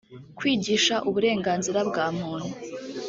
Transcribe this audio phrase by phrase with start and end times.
[0.37, 2.49] kwigisha uburenganzira bwa muntu